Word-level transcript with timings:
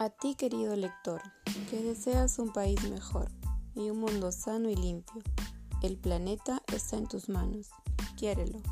A 0.00 0.08
ti, 0.08 0.34
querido 0.34 0.74
lector, 0.76 1.20
que 1.68 1.82
deseas 1.82 2.38
un 2.38 2.54
país 2.54 2.82
mejor 2.88 3.30
y 3.74 3.90
un 3.90 4.00
mundo 4.00 4.32
sano 4.32 4.70
y 4.70 4.74
limpio, 4.74 5.20
el 5.82 5.98
planeta 5.98 6.62
está 6.72 6.96
en 6.96 7.06
tus 7.06 7.28
manos. 7.28 7.68
Quiérelo. 8.16 8.62